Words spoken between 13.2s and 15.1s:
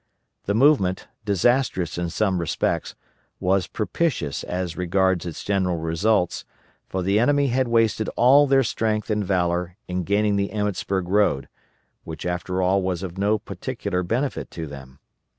particular benefit to them.